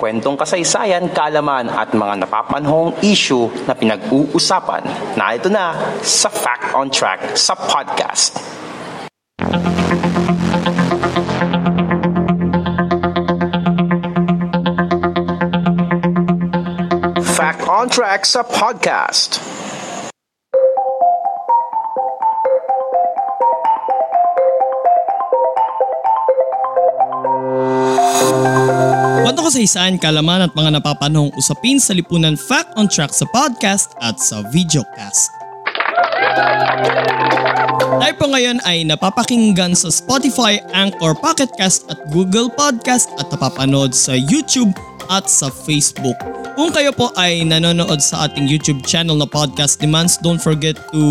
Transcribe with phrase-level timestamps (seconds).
[0.00, 4.80] kwentong kasaysayan, kaalaman at mga napapanahong issue na pinag-uusapan.
[5.20, 8.40] Narito na sa Fact on Track sa podcast.
[17.36, 19.59] Fact on Track sa podcast.
[29.60, 34.40] Kasaysayan, kalaman at mga napapanahong usapin sa lipunan Fact on Track sa podcast at sa
[34.48, 35.28] videocast.
[38.00, 43.92] Tayo po ngayon ay napapakinggan sa Spotify, Anchor, Pocket Cast at Google Podcast at napapanood
[43.92, 44.72] sa YouTube
[45.12, 46.16] at sa Facebook.
[46.56, 51.02] Kung kayo po ay nanonood sa ating YouTube channel na Podcast Demands, don't forget to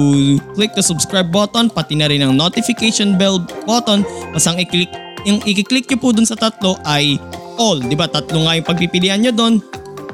[0.57, 4.01] click the subscribe button pati na rin ang notification bell button.
[4.33, 4.89] Pasang i-click
[5.27, 7.19] yung i-click nyo po dun sa tatlo ay
[7.59, 7.77] all.
[7.83, 8.07] Di ba?
[8.07, 9.53] Tatlo nga yung pagpipilian nyo doon.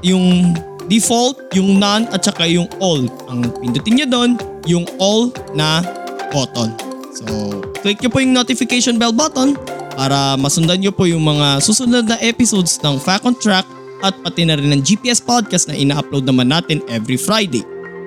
[0.02, 0.52] Yung
[0.90, 3.05] default, yung none, at saka yung all.
[3.29, 4.29] Ang pindutin nyo doon,
[4.65, 5.85] yung all na
[6.34, 6.74] button.
[7.15, 7.24] So,
[7.79, 9.55] click nyo po yung notification bell button
[9.96, 13.63] para masundan nyo po yung mga susunod na episodes ng Fact Track
[14.04, 17.63] at pati na rin ng GPS podcast na ina-upload naman natin every Friday.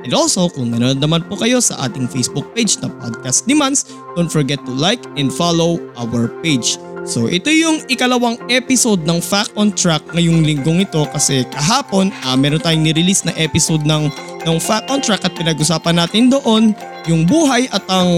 [0.06, 4.30] And also, kung nanonood naman po kayo sa ating Facebook page na Podcast Demands, don't
[4.30, 6.78] forget to like and follow our page.
[7.08, 12.36] So ito yung ikalawang episode ng Fact on Track ngayong linggong ito kasi kahapon uh,
[12.36, 14.12] meron tayong nirelease na episode ng,
[14.44, 16.76] ng Fact on Track at pinag-usapan natin doon
[17.08, 18.12] yung buhay at ang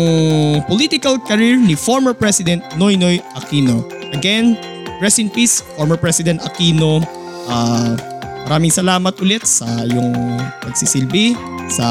[0.66, 3.86] political career ni former President Noynoy Aquino.
[4.10, 4.58] Again,
[4.98, 6.98] rest in peace former President Aquino.
[7.46, 7.94] Uh,
[8.50, 10.10] maraming salamat ulit sa yung
[10.66, 11.38] pagsisilbi
[11.70, 11.86] sa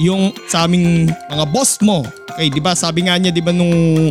[0.00, 2.00] yung sa aming mga boss mo.
[2.34, 2.72] Okay, 'di ba?
[2.72, 4.08] Sabi nga niya 'di ba nung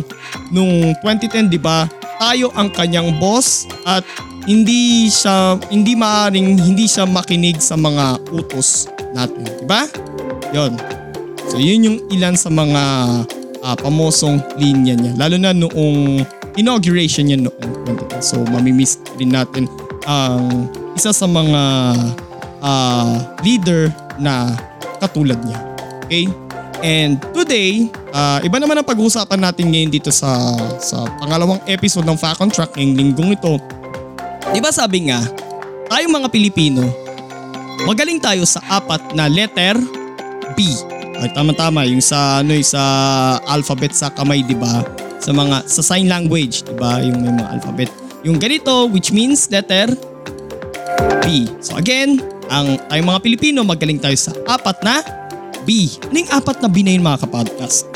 [0.54, 1.90] nung 2010 'di ba?
[2.18, 4.06] Tayo ang kanyang boss at
[4.44, 9.88] hindi siya hindi maaring hindi siya makinig sa mga utos natin, 'di ba?
[10.52, 10.76] 'Yon.
[11.48, 12.82] So yun yung ilan sa mga
[13.64, 16.22] uh, pamosong linya niya lalo na noong
[16.54, 17.72] inauguration niya noong
[18.20, 18.22] 2010.
[18.22, 19.66] So mamimiss rin natin
[20.04, 21.62] ang isa sa mga
[22.62, 24.54] uh, leader na
[25.02, 25.60] katulad niya.
[26.06, 26.24] Okay?
[26.84, 30.30] And today, uh, iba naman ang pag-uusapan natin ngayon dito sa
[30.78, 33.58] sa pangalawang episode ng Fact on Track ngayong linggong ito.
[34.54, 35.18] Di ba sabi nga,
[35.90, 36.86] tayong mga Pilipino,
[37.82, 39.74] magaling tayo sa apat na letter
[40.54, 40.62] B.
[41.18, 42.82] Ay tama-tama yung sa ano yung sa
[43.50, 44.86] alphabet sa kamay, 'di ba?
[45.18, 47.02] Sa mga sa sign language, 'di ba?
[47.02, 47.90] Yung may mga alphabet.
[48.22, 49.90] Yung ganito which means letter
[51.24, 51.50] B.
[51.58, 55.00] So again, ang tayong mga Pilipino magaling tayo sa apat na
[55.64, 55.88] B.
[56.12, 57.93] Ano yung apat na B na yun mga kapodcast?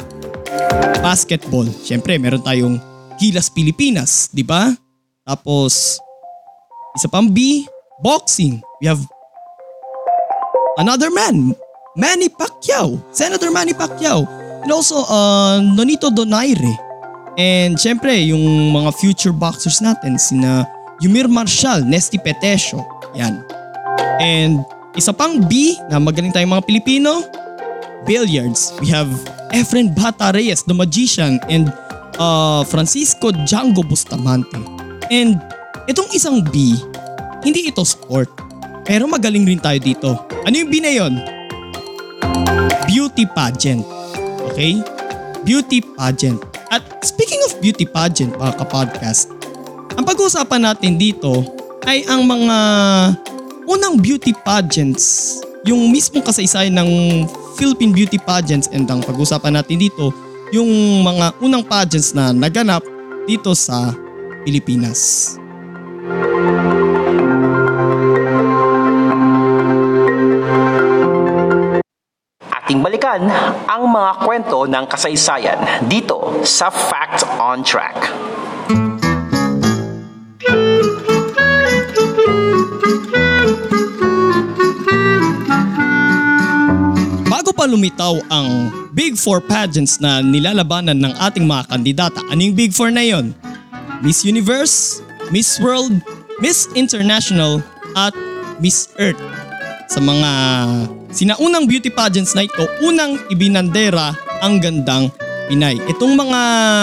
[1.01, 1.67] Basketball.
[1.83, 2.77] Siyempre, meron tayong
[3.19, 4.71] Gilas Pilipinas, di ba?
[5.27, 5.99] Tapos,
[6.95, 7.67] isa pang B,
[8.03, 8.63] boxing.
[8.81, 9.03] We have
[10.79, 11.55] another man,
[11.99, 12.99] Manny Pacquiao.
[13.11, 14.23] Senator Manny Pacquiao.
[14.63, 16.75] And also, uh, Nonito Donaire.
[17.39, 20.67] And syempre, yung mga future boxers natin, sina
[20.99, 22.83] Yumir Marshall, Nesty Petesio.
[23.15, 23.47] Yan.
[24.19, 24.67] And
[24.99, 27.23] isa pang B na magaling tayong mga Pilipino,
[28.03, 28.75] billiards.
[28.83, 29.11] We have
[29.53, 31.73] Efren Bata Reyes, the magician, and
[32.21, 34.59] uh, Francisco Django Bustamante.
[35.09, 35.41] And
[35.89, 36.77] itong isang B,
[37.41, 38.29] hindi ito sport.
[38.85, 40.11] Pero magaling rin tayo dito.
[40.45, 41.15] Ano yung B na yun?
[42.89, 43.85] Beauty pageant.
[44.53, 44.81] Okay?
[45.45, 46.41] Beauty pageant.
[46.69, 49.33] At speaking of beauty pageant, mga kapodcast,
[49.97, 51.45] ang pag-uusapan natin dito
[51.89, 52.59] ay ang mga
[53.65, 56.91] unang beauty pageants, yung mismong kasaysayan ng
[57.59, 60.15] Philippine beauty pageants and ang pag-usapan natin dito,
[60.55, 60.69] yung
[61.03, 62.85] mga unang pageants na naganap
[63.27, 63.91] dito sa
[64.47, 65.35] Pilipinas.
[72.63, 73.27] Ating balikan
[73.67, 78.38] ang mga kwento ng kasaysayan dito sa Fact on Track.
[87.69, 92.89] Lumitaw ang Big Four pageants na nilalabanan ng ating mga kandidata, ano yung Big Four
[92.89, 93.37] na yon?
[94.01, 95.93] Miss Universe, Miss World,
[96.41, 97.61] Miss International,
[97.93, 98.17] at
[98.59, 99.21] Miss Earth.
[99.93, 100.31] Sa mga
[101.13, 105.13] sinaunang beauty pageants na ito, unang ibinandera ang gandang
[105.49, 105.81] Pinay.
[105.89, 106.41] Itong mga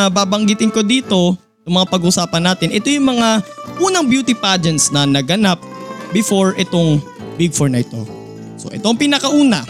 [0.10, 3.46] babanggitin ko dito, itong mga pag-usapan natin, ito yung mga
[3.78, 5.62] unang beauty pageants na naganap
[6.10, 6.98] before itong
[7.38, 8.02] Big Four na ito.
[8.58, 9.62] So ito ang pinakauna,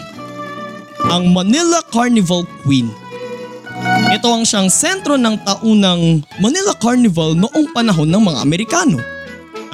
[1.10, 2.90] ang Manila Carnival Queen.
[4.10, 8.98] Ito ang siyang sentro ng taunang Manila Carnival noong panahon ng mga Amerikano.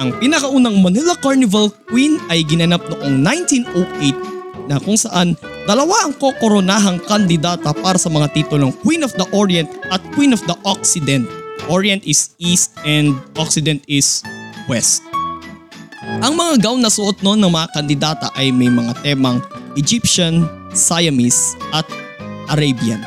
[0.01, 6.99] ang pinakaunang Manila Carnival Queen ay ginanap noong 1908 na kung saan dalawa ang kokoronahang
[7.07, 11.29] kandidata para sa mga titulong Queen of the Orient at Queen of the Occident.
[11.71, 14.25] Orient is East and Occident is
[14.67, 15.05] West.
[16.19, 19.39] Ang mga gown na suot noon ng mga kandidata ay may mga temang
[19.79, 20.43] Egyptian,
[20.75, 21.87] Siamese at
[22.51, 23.01] Arabian.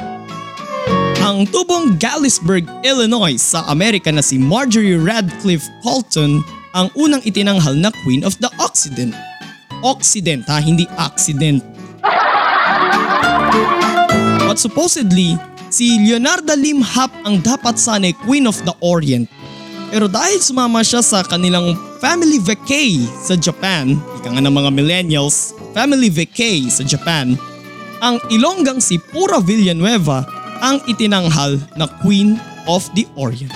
[1.27, 6.41] Ang tubong Galesburg, Illinois sa Amerika na si Marjorie Radcliffe Colton
[6.71, 9.11] ang unang itinanghal na Queen of the Occident.
[9.83, 11.61] Occident ha, hindi accident.
[14.47, 15.35] But supposedly,
[15.69, 19.27] si Leonardo Lim Hap ang dapat sanay Queen of the Orient.
[19.91, 25.53] Pero dahil sumama siya sa kanilang family vacay sa Japan, ika nga ng mga millennials,
[25.75, 27.35] family vacay sa Japan,
[28.01, 30.25] ang Ilonggang si Pura Villanueva
[30.61, 32.37] ang itinanghal na Queen
[32.69, 33.53] of the Orient.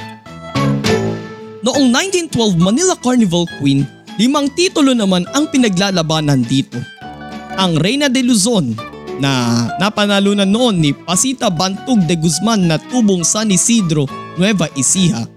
[1.61, 3.85] Noong 1912 Manila Carnival Queen,
[4.17, 6.81] limang titulo naman ang pinaglalabanan dito.
[7.61, 8.73] Ang Reina de Luzon
[9.21, 14.09] na napanalunan noon ni Pasita Bantug de Guzman na tubong San Isidro,
[14.41, 15.29] Nueva Ecija.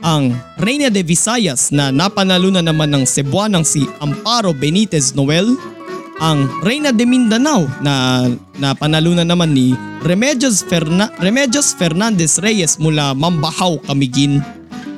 [0.00, 5.75] Ang Reina de Visayas na napanalunan naman ng Cebuanang si Amparo Benitez Noel
[6.16, 8.24] ang Reina de Mindanao na
[8.56, 14.40] napanalunan naman ni Remedios, Ferna- Remedios Fernandez Reyes mula Mambahaw, Camiguin.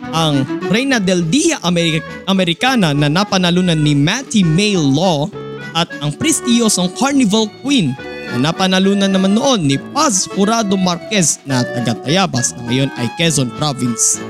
[0.08, 5.28] Ang Reina del Dia Ameri- Americana na napanalunan ni Matty May Law
[5.76, 7.92] at ang prestiyosong Carnival Queen
[8.32, 13.52] na napanalunan naman noon ni Paz Jurado Marquez na taga Tayabas na ngayon ay Quezon
[13.58, 14.22] Province.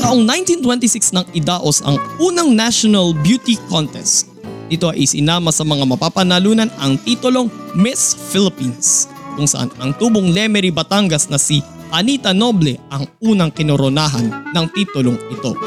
[0.00, 4.29] Taong 1926 nang idaos ang unang National Beauty Contest
[4.70, 10.70] ito ay isinama sa mga mapapanalunan ang titulong Miss Philippines kung saan ang tubong Lemery
[10.70, 11.58] Batangas na si
[11.90, 15.58] Anita Noble ang unang kinoronahan ng titulong ito.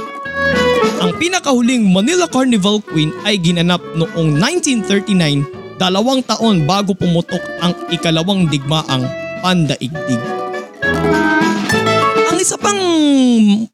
[1.03, 8.47] Ang pinakahuling Manila Carnival Queen ay ginanap noong 1939 dalawang taon bago pumutok ang ikalawang
[8.47, 9.03] digmaang
[9.43, 10.21] pandaigdig.
[12.31, 12.79] Ang isa pang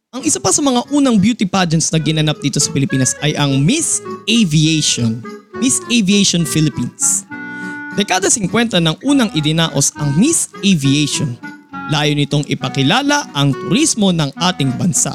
[0.10, 3.62] ang isa pa sa mga unang beauty pageants na ginanap dito sa Pilipinas ay ang
[3.62, 5.22] Miss Aviation.
[5.62, 7.30] Miss Aviation Philippines.
[7.94, 11.38] Dekada 50 nang unang idinaos ang Miss Aviation.
[11.94, 15.14] Layo nitong ipakilala ang turismo ng ating bansa.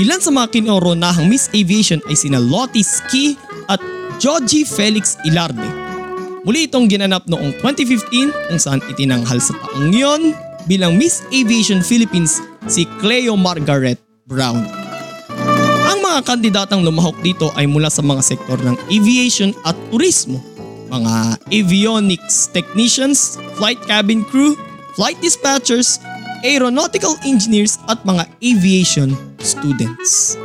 [0.00, 3.36] Ilan sa mga kinoronahang Miss Aviation ay sina Lottie Ski
[3.68, 3.78] at
[4.16, 5.68] Joji Felix Ilarde.
[6.48, 10.32] Muli itong ginanap noong 2015 kung saan itinanghal sa taong yon
[10.64, 14.64] bilang Miss Aviation Philippines si Cleo Margaret Brown.
[15.84, 20.40] Ang mga kandidatang lumahok dito ay mula sa mga sektor ng aviation at turismo,
[20.88, 24.56] mga avionics technicians, flight cabin crew,
[24.96, 26.00] flight dispatchers,
[26.40, 29.12] aeronautical engineers at mga aviation
[29.44, 30.40] students.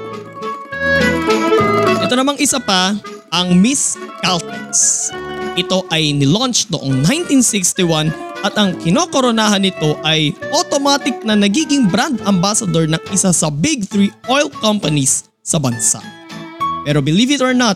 [2.03, 2.99] Ito namang isa pa,
[3.31, 5.07] ang Miss Caltex.
[5.55, 12.87] Ito ay nilaunch noong 1961 at ang kinokoronahan nito ay automatic na nagiging brand ambassador
[12.87, 15.99] ng isa sa big three oil companies sa bansa.
[16.87, 17.75] Pero believe it or not,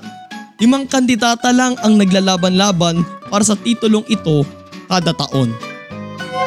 [0.64, 4.48] limang kandidata lang ang naglalaban-laban para sa titulong ito
[4.88, 5.52] kada taon.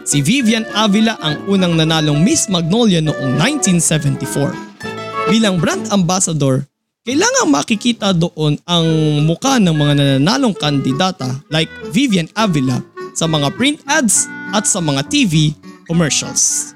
[0.03, 5.31] Si Vivian Avila ang unang nanalong Miss Magnolia noong 1974.
[5.31, 6.67] Bilang brand ambassador,
[7.07, 8.87] kailangan makikita doon ang
[9.23, 12.83] muka ng mga nananalong kandidata like Vivian Avila
[13.15, 15.55] sa mga print ads at sa mga TV
[15.87, 16.75] commercials.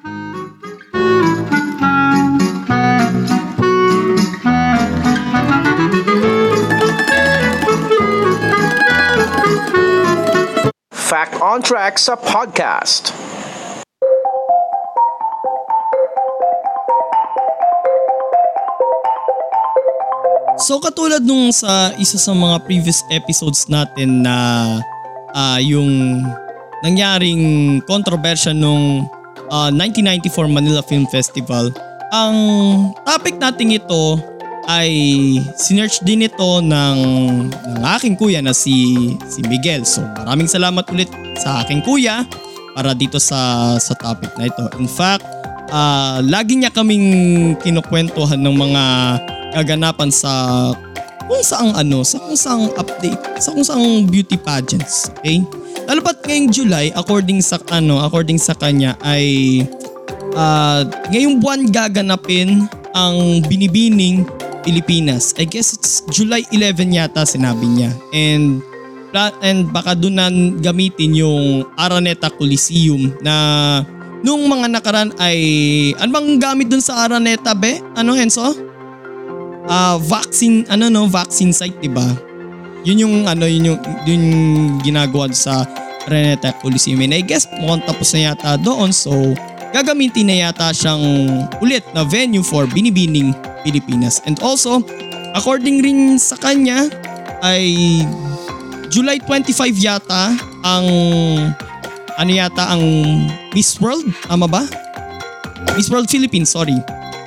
[11.08, 13.16] Fact on Track sa podcast.
[20.60, 24.36] So katulad nung sa isa sa mga previous episodes natin na
[25.32, 26.28] ah, yung
[26.84, 29.08] nangyaring controversy nung
[29.48, 31.72] ah, 1994 Manila Film Festival,
[32.12, 32.36] ang
[33.08, 34.20] topic natin ito
[34.68, 34.92] ay
[35.56, 37.00] sinearch din ito ng,
[37.50, 38.96] ng aking kuya na si,
[39.32, 39.88] si Miguel.
[39.88, 41.08] So maraming salamat ulit
[41.40, 42.28] sa aking kuya
[42.76, 44.68] para dito sa, sa topic na ito.
[44.78, 45.24] In fact,
[45.72, 48.84] ah, lagi niya kaming kinukwentuhan ng mga
[49.56, 50.32] kaganapan sa
[51.28, 55.44] kung saang ano, sa kung saang update, sa kung saang beauty pageants, okay?
[55.88, 59.64] Lalo ngayong July, according sa ano, according sa kanya ay
[60.36, 64.28] ah ngayong buwan gaganapin ang binibining
[64.68, 65.32] Pilipinas.
[65.40, 67.96] I guess it's July 11 yata sinabi niya.
[68.12, 68.60] And
[69.40, 70.28] and baka doon na
[70.60, 73.34] gamitin yung Araneta Coliseum na
[74.20, 75.40] nung mga nakaraan ay
[75.96, 77.80] ano bang gamit dun sa Araneta be?
[77.96, 78.68] Ano Henso?
[79.68, 82.08] ah vaccine ano no vaccine site 'di ba?
[82.88, 84.24] Yun yung ano yun yung yun
[84.82, 85.68] ginagawa sa
[86.08, 87.04] Renata Coliseum.
[87.04, 89.12] And I guess mukhang tapos na yata doon so
[89.76, 91.04] gagamitin na yata siyang
[91.60, 93.36] ulit na venue for Binibining
[93.68, 94.24] Pilipinas.
[94.24, 94.80] And also
[95.36, 96.88] according rin sa kanya
[97.44, 98.00] ay
[98.88, 100.32] July 25 yata
[100.64, 100.88] ang
[102.16, 102.84] ano yata ang
[103.52, 104.64] Miss World tama ba?
[105.76, 106.80] Miss World Philippines, sorry.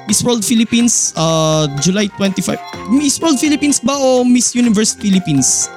[0.09, 2.59] Miss World Philippines, uh, July 25.
[2.91, 5.71] Miss World Philippines ba o Miss Universe Philippines?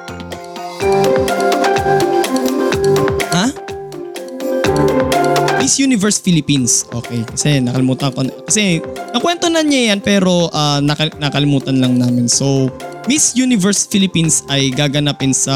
[5.63, 6.83] Miss Universe Philippines.
[6.91, 8.27] Okay, kasi nakalimutan ko.
[8.43, 8.83] Kasi
[9.15, 12.27] nakwento na niya yan pero uh, nakal- nakalimutan lang namin.
[12.27, 12.67] So,
[13.07, 15.55] Miss Universe Philippines ay gaganapin sa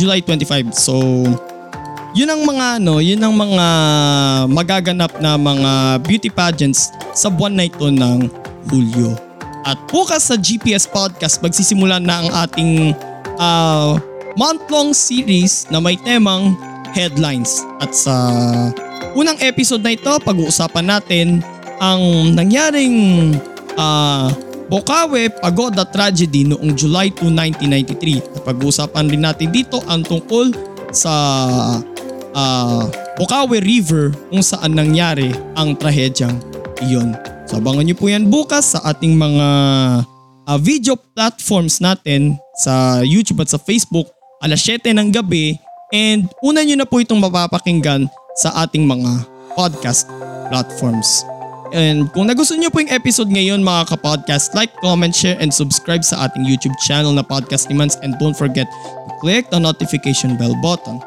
[0.00, 0.72] July 25.
[0.72, 0.96] So,
[2.16, 3.66] yun ang mga ano, yun ang mga
[4.48, 5.72] magaganap na mga
[6.08, 8.32] beauty pageants sa buwan na ito ng
[8.72, 9.12] Hulyo.
[9.68, 12.96] At bukas sa GPS Podcast magsisimula na ang ating
[13.36, 14.00] ah,
[14.40, 16.56] month-long series na may temang
[16.96, 17.60] headlines.
[17.84, 18.16] At sa
[19.16, 21.26] unang episode na ito, pag-uusapan natin
[21.78, 23.32] ang nangyaring
[23.78, 24.32] ah,
[24.68, 28.36] Bokawe Pagoda Tragedy noong July 2, 1993.
[28.36, 30.52] At pag-uusapan rin natin dito ang tungkol
[30.92, 31.14] sa
[32.36, 32.84] ah
[33.18, 36.38] Bokawe River kung saan nangyari ang trahedyang
[36.84, 37.16] iyon.
[37.48, 39.48] So abangan nyo po yan bukas sa ating mga
[40.44, 44.06] ah, video platforms natin sa YouTube at sa Facebook
[44.38, 45.58] alas 7 ng gabi
[45.90, 48.06] and una nyo na po itong mapapakinggan
[48.38, 49.26] sa ating mga
[49.58, 50.06] podcast
[50.48, 51.26] platforms.
[51.68, 56.00] And kung nagustuhan nyo po yung episode ngayon mga kapodcast, like, comment, share, and subscribe
[56.00, 58.64] sa ating YouTube channel na Podcast ni Mans and don't forget
[59.04, 61.02] to click the notification bell button.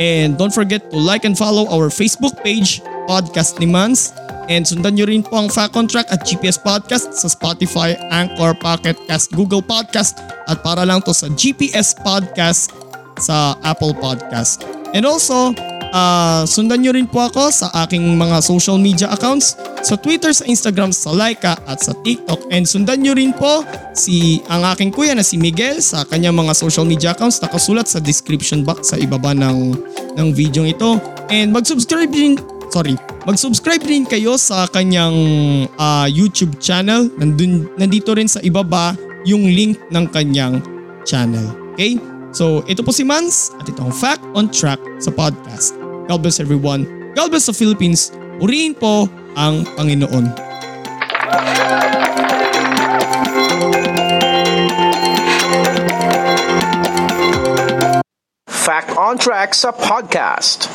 [0.00, 4.12] And don't forget to like and follow our Facebook page, Podcast ni Mans.
[4.46, 8.54] And sundan nyo rin po ang Fact on Track at GPS Podcast sa Spotify, Anchor,
[8.56, 10.16] Pocket Cast, Google Podcast
[10.46, 12.70] at para lang to sa GPS Podcast
[13.18, 14.62] sa Apple Podcast.
[14.94, 15.50] And also,
[15.92, 20.42] ah, sundan nyo rin po ako sa aking mga social media accounts sa Twitter, sa
[20.48, 22.50] Instagram, sa Laika at sa TikTok.
[22.50, 23.62] And sundan nyo rin po
[23.94, 28.02] si ang aking kuya na si Miguel sa kanyang mga social media accounts nakasulat sa
[28.02, 29.76] description box sa ibaba ng
[30.18, 30.98] ng video ito.
[31.30, 32.40] And mag-subscribe din
[32.70, 35.16] sorry, mag-subscribe rin kayo sa kanyang
[35.78, 37.06] ah, YouTube channel.
[37.20, 40.62] Nandun, nandito rin sa ibaba yung link ng kanyang
[41.06, 41.46] channel.
[41.74, 42.15] Okay?
[42.36, 45.72] So, ito po si Mans at ito ang Fact on Track sa podcast.
[46.04, 46.84] God bless everyone.
[47.16, 48.12] God bless the Philippines.
[48.36, 49.08] Purihin po
[49.40, 50.36] ang Panginoon.
[58.52, 60.68] Fact on Track sa podcast.